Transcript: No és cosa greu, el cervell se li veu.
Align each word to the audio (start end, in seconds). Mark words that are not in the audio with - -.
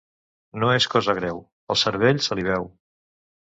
No 0.63 0.71
és 0.75 0.87
cosa 0.93 1.15
greu, 1.21 1.43
el 1.75 1.81
cervell 1.85 2.25
se 2.31 2.41
li 2.41 2.51
veu. 2.51 2.69